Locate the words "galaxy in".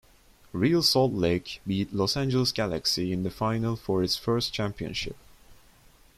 2.51-3.21